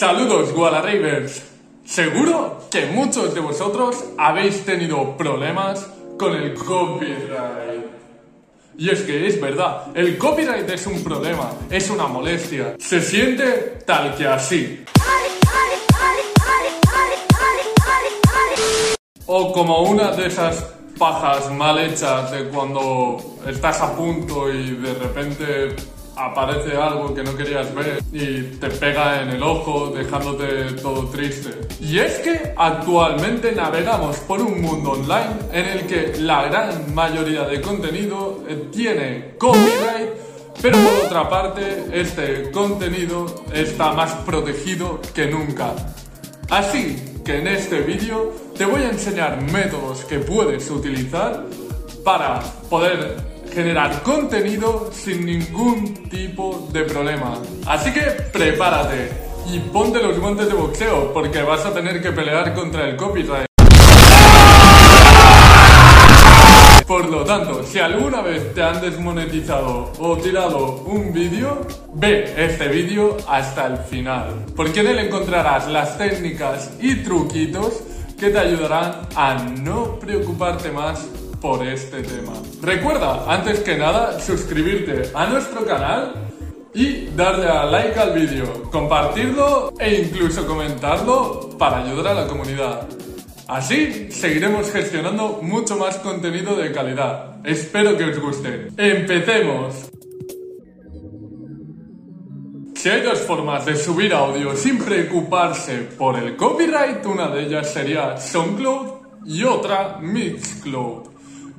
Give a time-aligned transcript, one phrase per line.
[0.00, 1.42] Saludos, Ravers.
[1.84, 7.84] Seguro que muchos de vosotros habéis tenido problemas con el copyright.
[8.78, 12.76] Y es que es verdad, el copyright es un problema, es una molestia.
[12.78, 14.82] Se siente tal que así.
[19.26, 20.64] O como una de esas
[20.98, 25.76] pajas mal hechas de cuando estás a punto y de repente
[26.20, 31.50] aparece algo que no querías ver y te pega en el ojo dejándote todo triste.
[31.80, 37.44] Y es que actualmente navegamos por un mundo online en el que la gran mayoría
[37.44, 40.10] de contenido eh, tiene copyright,
[40.60, 45.72] pero por otra parte este contenido está más protegido que nunca.
[46.50, 51.44] Así que en este vídeo te voy a enseñar métodos que puedes utilizar
[52.04, 57.34] para poder generar contenido sin ningún tipo de problema.
[57.66, 59.10] Así que prepárate
[59.52, 63.46] y ponte los guantes de boxeo porque vas a tener que pelear contra el copyright.
[66.86, 71.64] Por lo tanto, si alguna vez te han desmonetizado o tirado un vídeo,
[71.94, 77.84] ve este vídeo hasta el final, porque en él encontrarás las técnicas y truquitos
[78.18, 81.06] que te ayudarán a no preocuparte más
[81.40, 82.32] por este tema.
[82.62, 86.14] Recuerda, antes que nada, suscribirte a nuestro canal
[86.74, 92.86] y darle a like al vídeo, compartirlo e incluso comentarlo para ayudar a la comunidad.
[93.48, 97.44] Así seguiremos gestionando mucho más contenido de calidad.
[97.44, 98.68] Espero que os guste.
[98.76, 99.90] ¡Empecemos!
[102.76, 107.72] Si hay dos formas de subir audio sin preocuparse por el copyright, una de ellas
[107.72, 111.08] sería SoundCloud y otra Mixcloud.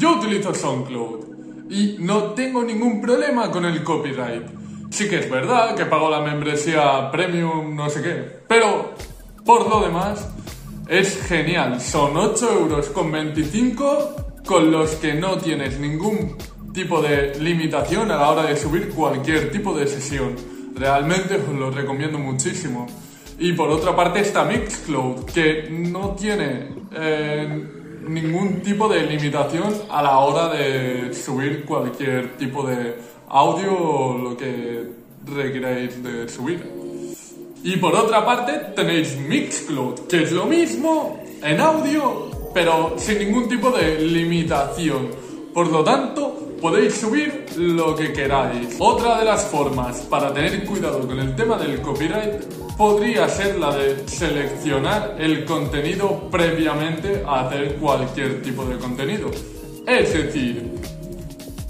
[0.00, 4.46] Yo utilizo SoundCloud y no tengo ningún problema con el copyright.
[4.88, 8.94] Sí que es verdad que pago la membresía premium, no sé qué, pero
[9.44, 10.26] por lo demás
[10.88, 11.82] es genial.
[11.82, 16.34] Son 8 euros con 25 con los que no tienes ningún
[16.72, 20.34] tipo de limitación a la hora de subir cualquier tipo de sesión.
[20.76, 22.86] Realmente os lo recomiendo muchísimo.
[23.38, 26.68] Y por otra parte está Mixcloud, que no tiene...
[26.90, 32.96] Eh, ningún tipo de limitación a la hora de subir cualquier tipo de
[33.28, 34.88] audio o lo que
[35.26, 36.64] requeráis de subir.
[37.62, 43.48] Y por otra parte tenéis Mixcloud, que es lo mismo en audio, pero sin ningún
[43.48, 45.10] tipo de limitación.
[45.52, 48.76] Por lo tanto, podéis subir lo que queráis.
[48.78, 53.76] Otra de las formas para tener cuidado con el tema del copyright podría ser la
[53.76, 59.30] de seleccionar el contenido previamente a hacer cualquier tipo de contenido.
[59.86, 60.80] Es decir,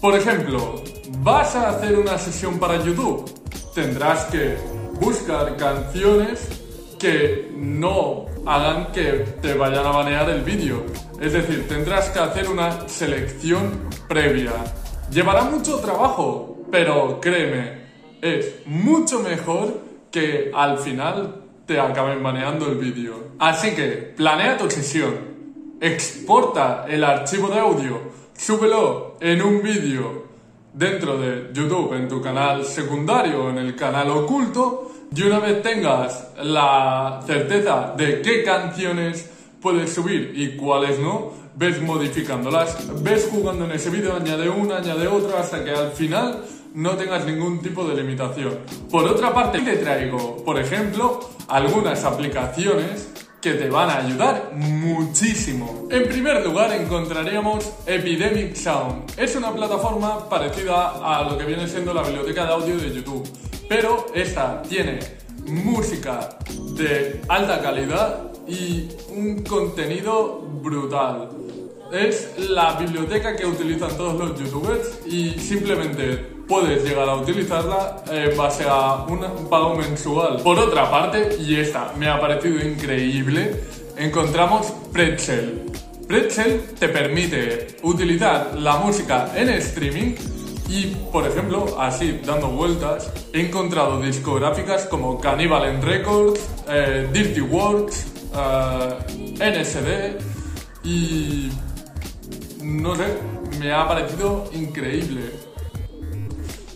[0.00, 0.82] por ejemplo,
[1.20, 3.24] vas a hacer una sesión para YouTube,
[3.72, 4.56] tendrás que
[5.00, 6.48] buscar canciones
[6.98, 10.86] que no hagan que te vayan a banear el vídeo.
[11.20, 14.54] Es decir, tendrás que hacer una selección previa.
[15.12, 17.86] Llevará mucho trabajo, pero créeme,
[18.20, 19.85] es mucho mejor
[20.16, 23.32] que al final te acaben baneando el vídeo.
[23.38, 25.14] Así que planea tu sesión,
[25.78, 28.00] exporta el archivo de audio,
[28.34, 30.24] súbelo en un vídeo.
[30.72, 36.32] Dentro de YouTube, en tu canal secundario, en el canal oculto, y una vez tengas
[36.42, 43.72] la certeza de qué canciones puedes subir y cuáles no, ves modificándolas, ves jugando en
[43.72, 46.42] ese vídeo, añade una, añade otra, hasta que al final
[46.76, 48.58] no tengas ningún tipo de limitación.
[48.90, 53.08] Por otra parte, te traigo, por ejemplo, algunas aplicaciones
[53.40, 55.88] que te van a ayudar muchísimo.
[55.90, 59.10] En primer lugar encontraríamos Epidemic Sound.
[59.16, 63.26] Es una plataforma parecida a lo que viene siendo la biblioteca de audio de YouTube,
[63.70, 64.98] pero esta tiene
[65.46, 66.28] música
[66.76, 71.30] de alta calidad y un contenido brutal.
[71.90, 78.36] Es la biblioteca que utilizan todos los youtubers y simplemente puedes llegar a utilizarla en
[78.36, 80.40] base a un pago mensual.
[80.42, 83.62] Por otra parte, y esta me ha parecido increíble,
[83.96, 85.70] encontramos Pretzel.
[86.06, 90.14] Pretzel te permite utilizar la música en streaming
[90.68, 98.06] y, por ejemplo, así dando vueltas, he encontrado discográficas como Cannibal Records, eh, Dirty Works,
[98.34, 100.18] eh, NSD
[100.84, 101.50] y
[102.62, 103.04] no sé,
[103.58, 105.45] me ha parecido increíble.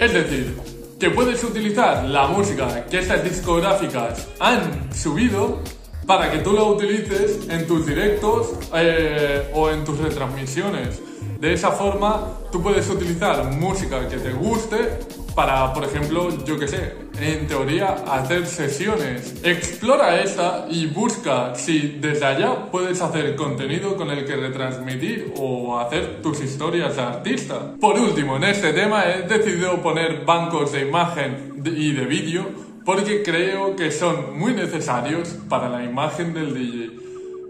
[0.00, 0.56] Es decir,
[0.98, 5.60] que puedes utilizar la música que estas discográficas han subido
[6.10, 11.00] para que tú la utilices en tus directos eh, o en tus retransmisiones.
[11.38, 14.98] De esa forma, tú puedes utilizar música que te guste
[15.36, 19.36] para, por ejemplo, yo que sé, en teoría, hacer sesiones.
[19.44, 25.78] Explora esta y busca si desde allá puedes hacer contenido con el que retransmitir o
[25.78, 27.76] hacer tus historias de artista.
[27.80, 33.22] Por último, en este tema he decidido poner bancos de imagen y de vídeo porque
[33.22, 36.90] creo que son muy necesarios para la imagen del DJ.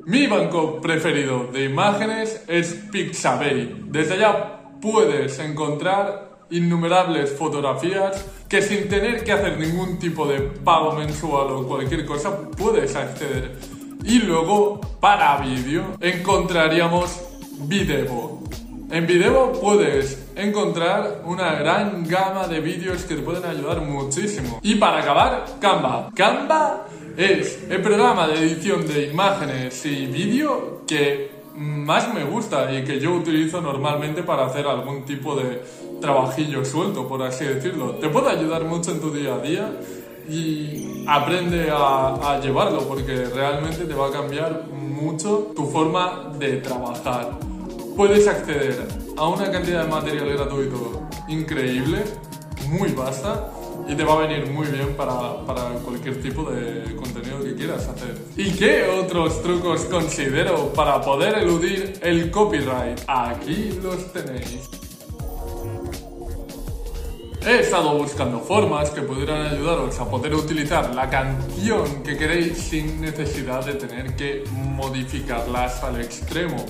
[0.05, 3.85] Mi banco preferido de imágenes es Pixabay.
[3.87, 10.93] Desde allá puedes encontrar innumerables fotografías que sin tener que hacer ningún tipo de pago
[10.93, 13.57] mensual o cualquier cosa puedes acceder.
[14.05, 17.19] Y luego, para vídeo, encontraríamos
[17.61, 18.43] Videvo.
[18.93, 24.59] En Videvo puedes encontrar una gran gama de vídeos que te pueden ayudar muchísimo.
[24.65, 26.11] Y para acabar, Canva.
[26.13, 32.83] Canva es el programa de edición de imágenes y vídeo que más me gusta y
[32.83, 35.63] que yo utilizo normalmente para hacer algún tipo de
[36.01, 37.93] trabajillo suelto, por así decirlo.
[37.93, 39.73] Te puede ayudar mucho en tu día a día
[40.29, 46.57] y aprende a, a, llevarlo porque realmente te va a cambiar mucho tu forma de
[46.57, 47.50] trabajar.
[48.01, 48.89] Puedes acceder
[49.19, 51.99] a una cantidad de material gratuito increíble,
[52.71, 53.53] muy vasta,
[53.87, 55.45] y te va a venir muy bien para,
[55.85, 58.17] cualquier tipo de contenido que quieras hacer.
[58.39, 63.03] ¿Y qué otros trucos considero para poder eludir el copyright?
[63.07, 64.71] Aquí los tenéis.
[67.47, 73.03] He estado buscando formas que pudieran ayudaros a poder utilizar la canción que queréis sin
[73.03, 76.65] necesidad de tener que modificarlas al extremo.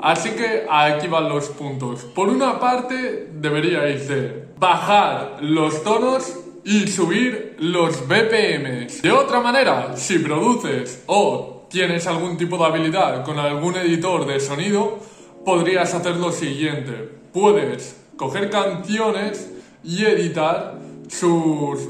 [0.00, 2.04] Así que aquí van los puntos.
[2.04, 6.34] Por una parte, deberíais de bajar los tonos
[6.64, 8.86] y subir los BPM.
[9.02, 14.38] De otra manera, si produces o tienes algún tipo de habilidad con algún editor de
[14.38, 14.98] sonido,
[15.44, 16.92] podrías hacer lo siguiente.
[17.32, 19.50] Puedes coger canciones
[19.82, 20.78] y editar
[21.08, 21.80] sus,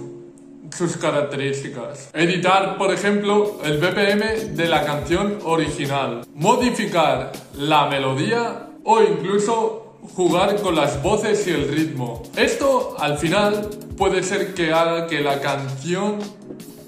[0.77, 2.11] sus características.
[2.13, 6.27] Editar, por ejemplo, el BPM de la canción original.
[6.35, 12.23] Modificar la melodía o incluso jugar con las voces y el ritmo.
[12.37, 16.19] Esto al final puede ser que haga que la canción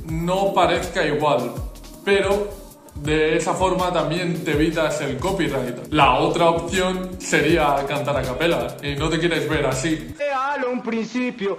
[0.07, 1.53] no parezca igual,
[2.05, 2.49] pero
[2.95, 5.91] de esa forma también te evitas el copyright.
[5.91, 10.15] La otra opción sería cantar a capela y no te quieres ver así.
[10.71, 11.59] un principio.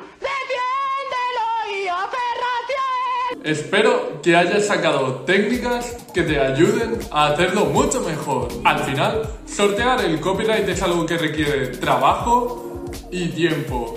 [3.44, 8.50] Espero que hayas sacado técnicas que te ayuden a hacerlo mucho mejor.
[8.64, 13.96] Al final, sortear el copyright es algo que requiere trabajo y tiempo.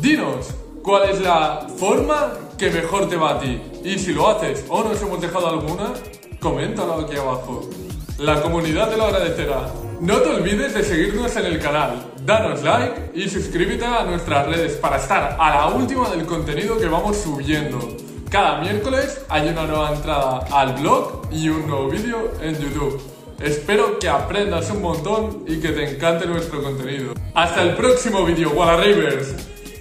[0.00, 0.48] Dinos,
[0.82, 3.62] ¿cuál es la forma que mejor te va a ti?
[3.84, 5.92] Y si lo haces o nos hemos dejado alguna,
[6.40, 7.70] coméntalo aquí abajo.
[8.18, 9.72] La comunidad te lo agradecerá.
[10.00, 14.72] No te olvides de seguirnos en el canal, danos like y suscríbete a nuestras redes
[14.72, 18.03] para estar a la última del contenido que vamos subiendo.
[18.34, 23.00] Cada miércoles hay una nueva entrada al blog y un nuevo vídeo en YouTube.
[23.40, 27.14] Espero que aprendas un montón y que te encante nuestro contenido.
[27.32, 28.92] Hasta el próximo vídeo, Walla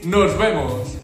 [0.04, 1.03] Nos vemos.